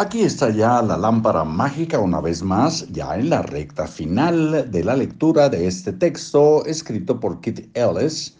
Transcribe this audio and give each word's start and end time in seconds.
Aquí 0.00 0.22
está 0.22 0.48
ya 0.48 0.80
la 0.80 0.96
lámpara 0.96 1.44
mágica 1.44 1.98
una 1.98 2.22
vez 2.22 2.42
más, 2.42 2.88
ya 2.90 3.16
en 3.16 3.28
la 3.28 3.42
recta 3.42 3.86
final 3.86 4.70
de 4.70 4.82
la 4.82 4.96
lectura 4.96 5.50
de 5.50 5.66
este 5.66 5.92
texto 5.92 6.64
escrito 6.64 7.20
por 7.20 7.42
Kit 7.42 7.68
Ellis, 7.76 8.34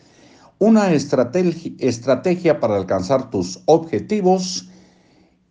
una 0.59 0.91
estrategia, 0.91 2.61
para 2.61 2.77
alcanzar 2.77 3.29
tus 3.29 3.61
objetivos 3.67 4.71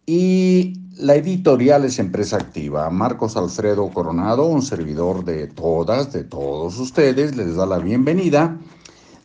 y 0.07 0.73
la 0.95 1.13
editorial 1.13 1.85
es 1.85 1.99
Empresa 1.99 2.37
Activa. 2.37 2.89
Marcos 2.89 3.37
Alfredo 3.37 3.87
Coronado, 3.91 4.47
un 4.47 4.63
servidor 4.63 5.23
de 5.23 5.45
todas, 5.45 6.11
de 6.11 6.23
todos 6.23 6.79
ustedes, 6.79 7.35
les 7.35 7.55
da 7.55 7.67
la 7.67 7.77
bienvenida. 7.77 8.57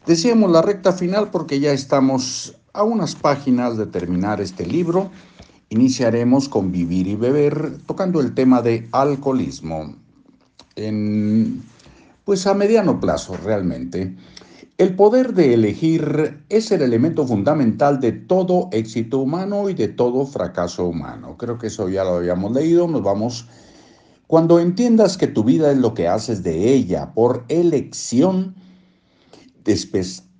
Decíamos 0.04 0.50
la 0.50 0.60
recta 0.60 0.92
final 0.92 1.30
porque 1.30 1.60
ya 1.60 1.72
estamos 1.72 2.58
a 2.74 2.82
unas 2.82 3.14
páginas 3.14 3.78
de 3.78 3.86
terminar 3.86 4.42
este 4.42 4.66
libro 4.66 5.10
Iniciaremos 5.74 6.48
con 6.48 6.70
Vivir 6.70 7.08
y 7.08 7.16
Beber, 7.16 7.78
tocando 7.84 8.20
el 8.20 8.32
tema 8.32 8.62
de 8.62 8.88
alcoholismo, 8.92 9.96
pues 12.24 12.46
a 12.46 12.54
mediano 12.54 13.00
plazo 13.00 13.36
realmente. 13.36 14.14
El 14.78 14.94
poder 14.94 15.34
de 15.34 15.52
elegir 15.52 16.44
es 16.48 16.70
el 16.70 16.80
elemento 16.80 17.26
fundamental 17.26 17.98
de 17.98 18.12
todo 18.12 18.68
éxito 18.70 19.18
humano 19.18 19.68
y 19.68 19.74
de 19.74 19.88
todo 19.88 20.24
fracaso 20.26 20.86
humano. 20.86 21.36
Creo 21.36 21.58
que 21.58 21.66
eso 21.66 21.88
ya 21.88 22.04
lo 22.04 22.18
habíamos 22.18 22.52
leído, 22.52 22.86
nos 22.86 23.02
vamos... 23.02 23.48
Cuando 24.28 24.60
entiendas 24.60 25.18
que 25.18 25.26
tu 25.26 25.42
vida 25.42 25.72
es 25.72 25.78
lo 25.78 25.92
que 25.92 26.06
haces 26.06 26.44
de 26.44 26.72
ella 26.72 27.12
por 27.14 27.44
elección, 27.48 28.54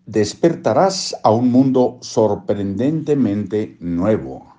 despertarás 0.06 1.16
a 1.24 1.32
un 1.32 1.50
mundo 1.50 1.98
sorprendentemente 2.02 3.76
nuevo 3.80 4.53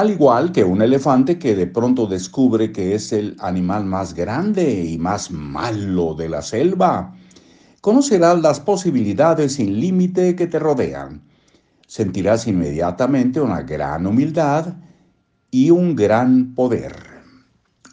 al 0.00 0.08
igual 0.08 0.50
que 0.50 0.64
un 0.64 0.80
elefante 0.80 1.38
que 1.38 1.54
de 1.54 1.66
pronto 1.66 2.06
descubre 2.06 2.72
que 2.72 2.94
es 2.94 3.12
el 3.12 3.36
animal 3.38 3.84
más 3.84 4.14
grande 4.14 4.82
y 4.82 4.96
más 4.96 5.30
malo 5.30 6.14
de 6.14 6.30
la 6.30 6.40
selva. 6.40 7.14
Conocerás 7.82 8.40
las 8.40 8.60
posibilidades 8.60 9.56
sin 9.56 9.78
límite 9.78 10.36
que 10.36 10.46
te 10.46 10.58
rodean. 10.58 11.20
Sentirás 11.86 12.46
inmediatamente 12.46 13.42
una 13.42 13.60
gran 13.60 14.06
humildad 14.06 14.72
y 15.50 15.68
un 15.68 15.94
gran 15.94 16.54
poder. 16.54 16.96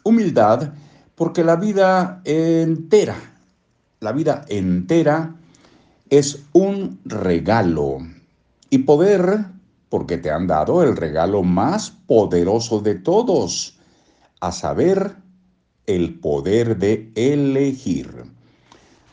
Humildad 0.02 0.72
porque 1.14 1.44
la 1.44 1.56
vida 1.56 2.22
entera, 2.24 3.16
la 4.00 4.12
vida 4.12 4.46
entera 4.48 5.36
es 6.08 6.42
un 6.54 7.00
regalo. 7.04 7.98
Y 8.70 8.78
poder 8.78 9.57
porque 9.88 10.18
te 10.18 10.30
han 10.30 10.46
dado 10.46 10.82
el 10.82 10.96
regalo 10.96 11.42
más 11.42 11.90
poderoso 11.90 12.80
de 12.80 12.94
todos, 12.94 13.78
a 14.40 14.52
saber, 14.52 15.16
el 15.86 16.18
poder 16.20 16.76
de 16.78 17.10
elegir. 17.14 18.24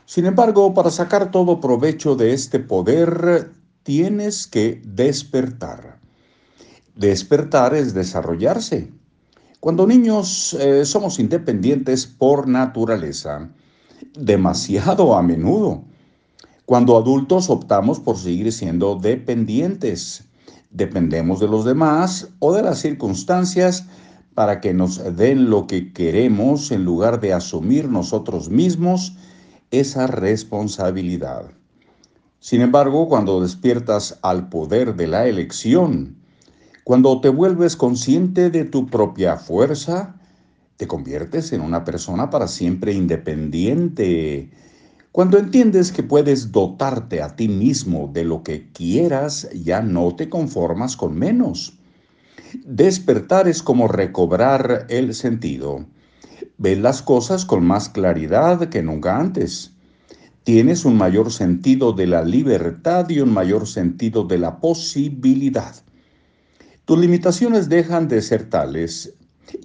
Sin 0.06 0.26
embargo, 0.26 0.74
para 0.74 0.92
sacar 0.92 1.32
todo 1.32 1.62
provecho 1.62 2.16
de 2.16 2.34
este 2.34 2.60
poder, 2.60 3.52
tienes 3.84 4.46
que 4.46 4.82
despertar. 4.86 6.00
Despertar 6.96 7.74
es 7.74 7.94
desarrollarse. 7.94 8.92
Cuando 9.60 9.88
niños 9.88 10.54
eh, 10.60 10.86
somos 10.86 11.18
independientes 11.18 12.06
por 12.06 12.48
naturaleza, 12.48 13.50
demasiado 14.14 15.16
a 15.16 15.24
menudo. 15.24 15.84
Cuando 16.66 16.98
adultos 16.98 17.50
optamos 17.50 18.00
por 18.00 18.18
seguir 18.18 18.52
siendo 18.52 18.96
dependientes 18.96 20.26
dependemos 20.76 21.40
de 21.40 21.48
los 21.48 21.64
demás 21.66 22.30
o 22.40 22.54
de 22.54 22.62
las 22.62 22.80
circunstancias 22.80 23.86
para 24.34 24.60
que 24.60 24.74
nos 24.74 25.16
den 25.16 25.50
lo 25.50 25.66
que 25.68 25.94
queremos 25.94 26.72
en 26.72 26.84
lugar 26.84 27.22
de 27.22 27.34
asumir 27.34 27.88
nosotros 27.88 28.50
mismos 28.50 29.16
esa 29.72 30.08
responsabilidad. 30.08 31.46
Sin 32.40 32.62
embargo, 32.62 33.08
cuando 33.08 33.42
despiertas 33.42 34.20
al 34.22 34.50
poder 34.50 34.96
de 34.96 35.08
la 35.08 35.28
elección, 35.28 36.18
cuando 36.84 37.22
te 37.22 37.30
vuelves 37.30 37.76
consciente 37.76 38.50
de 38.50 38.66
tu 38.66 38.88
propia 38.88 39.38
fuerza, 39.38 40.16
te 40.78 40.88
conviertes 40.88 41.54
en 41.54 41.62
una 41.62 41.86
persona 41.86 42.30
para 42.30 42.48
siempre 42.48 42.94
independiente, 42.94 44.52
cuando 45.16 45.38
entiendes 45.38 45.94
que 45.94 46.04
puedes 46.04 46.52
dotarte 46.52 47.22
a 47.22 47.38
ti 47.38 47.48
mismo 47.48 48.12
de 48.14 48.26
lo 48.26 48.44
que 48.44 48.70
quieras, 48.74 49.48
ya 49.54 49.82
no 49.82 50.14
te 50.14 50.28
conformas 50.28 50.98
con 50.98 51.18
menos. 51.18 51.78
Despertar 52.66 53.48
es 53.48 53.64
como 53.64 53.88
recobrar 53.88 54.88
el 54.90 55.14
sentido. 55.14 55.86
Ves 56.58 56.80
las 56.80 57.02
cosas 57.02 57.46
con 57.46 57.66
más 57.66 57.88
claridad 57.88 58.68
que 58.68 58.84
nunca 58.84 59.18
antes. 59.18 59.72
Tienes 60.44 60.84
un 60.84 60.98
mayor 60.98 61.32
sentido 61.32 61.94
de 61.94 62.08
la 62.08 62.22
libertad 62.22 63.10
y 63.10 63.22
un 63.22 63.32
mayor 63.32 63.68
sentido 63.68 64.26
de 64.26 64.38
la 64.38 64.60
posibilidad. 64.60 65.76
Tus 66.84 67.00
limitaciones 67.00 67.70
dejan 67.70 68.10
de 68.10 68.22
ser 68.22 68.50
tales. 68.50 69.14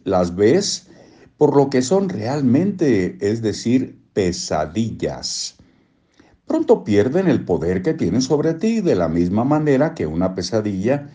Las 0.05 0.37
ves 0.37 0.87
por 1.39 1.57
lo 1.57 1.71
que 1.71 1.83
son 1.83 2.09
realmente, 2.09 3.19
es 3.21 3.43
decir, 3.43 4.00
pesadillas. 4.21 5.57
Pronto 6.47 6.85
pierden 6.85 7.27
el 7.27 7.43
poder 7.47 7.81
que 7.81 7.95
tienen 7.95 8.21
sobre 8.21 8.53
ti 8.53 8.83
de 8.83 8.95
la 8.95 9.09
misma 9.09 9.45
manera 9.45 9.95
que 9.95 10.07
una 10.07 10.35
pesadilla 10.35 11.09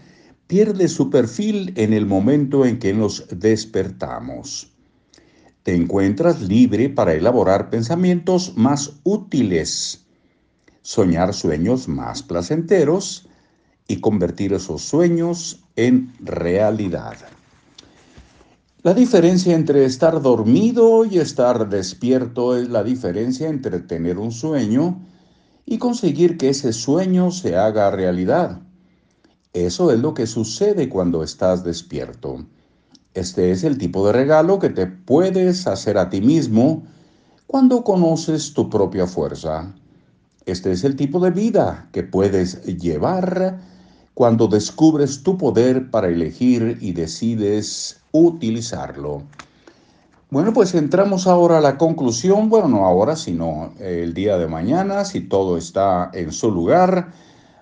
pierde 0.47 0.88
su 0.88 1.11
perfil 1.11 1.71
en 1.75 1.93
el 1.93 2.07
momento 2.07 2.66
en 2.66 2.79
que 2.79 2.95
nos 2.95 3.27
despertamos. 3.29 4.71
Te 5.61 5.75
encuentras 5.75 6.41
libre 6.41 6.89
para 6.89 7.13
elaborar 7.13 7.69
pensamientos 7.69 8.57
más 8.57 8.93
útiles, 9.03 10.03
soñar 10.81 11.35
sueños 11.35 11.87
más 11.87 12.23
placenteros 12.23 13.29
y 13.87 13.97
convertir 13.97 14.51
esos 14.53 14.81
sueños 14.81 15.63
en 15.75 16.11
realidad. 16.22 17.17
La 18.85 18.94
diferencia 18.94 19.56
entre 19.56 19.84
estar 19.84 20.22
dormido 20.22 21.06
y 21.06 21.18
estar 21.18 21.69
despierto 21.69 22.56
es 22.56 22.69
la 22.69 22.84
diferencia 22.84 23.50
entre 23.50 23.79
tener 23.79 24.19
un 24.19 24.31
sueño 24.31 25.01
y 25.66 25.79
conseguir 25.79 26.38
que 26.38 26.50
ese 26.50 26.72
sueño 26.72 27.31
se 27.31 27.56
haga 27.56 27.90
realidad. 27.90 28.62
Eso 29.53 29.91
es 29.91 29.97
lo 29.97 30.13
que 30.13 30.28
sucede 30.28 30.88
cuando 30.88 31.23
estás 31.23 31.63
despierto. 31.63 32.46
Este 33.16 33.50
es 33.50 33.63
el 33.63 33.79
tipo 33.79 34.06
de 34.06 34.13
regalo 34.13 34.59
que 34.59 34.69
te 34.69 34.85
puedes 34.85 35.66
hacer 35.66 35.97
a 35.97 36.12
ti 36.12 36.22
mismo 36.22 36.84
cuando 37.47 37.84
conoces 37.84 38.53
tu 38.53 38.69
propia 38.69 39.07
fuerza. 39.07 39.73
Este 40.46 40.72
es 40.72 40.84
el 40.84 40.96
tipo 40.96 41.19
de 41.19 41.31
vida 41.31 41.90
que 41.91 42.03
puedes 42.03 42.63
llevar 42.66 43.59
cuando 44.15 44.47
descubres 44.47 45.23
tu 45.23 45.37
poder 45.37 45.91
para 45.91 46.07
elegir 46.07 46.77
y 46.81 46.93
decides 46.93 48.01
utilizarlo. 48.11 49.23
Bueno, 50.31 50.53
pues 50.53 50.73
entramos 50.73 51.27
ahora 51.27 51.57
a 51.57 51.61
la 51.61 51.77
conclusión, 51.77 52.49
bueno, 52.49 52.69
no 52.69 52.85
ahora, 52.85 53.17
sino 53.17 53.73
el 53.79 54.13
día 54.13 54.37
de 54.37 54.47
mañana, 54.47 55.03
si 55.03 55.19
todo 55.21 55.57
está 55.57 56.09
en 56.13 56.31
su 56.31 56.49
lugar. 56.49 57.11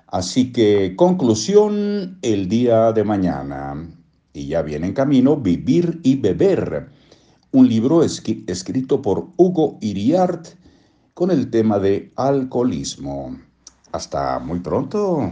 Así 0.08 0.53
que 0.53 0.96
conclusión 0.96 2.19
el 2.22 2.47
día 2.47 2.94
de 2.94 3.03
mañana. 3.03 3.90
Y 4.31 4.47
ya 4.47 4.62
viene 4.62 4.88
en 4.88 4.94
camino 4.94 5.36
Vivir 5.36 6.02
y 6.03 6.16
Beber, 6.18 6.88
un 7.52 7.68
libro 7.68 8.03
escrito 8.03 9.02
por 9.02 9.28
Hugo 9.38 9.80
Iriart 9.81 10.50
con 11.16 11.31
el 11.31 11.50
tema 11.50 11.80
de 11.80 12.12
alcoholismo. 12.16 13.38
Hasta 13.92 14.38
muy 14.38 14.59
pronto. 14.59 15.31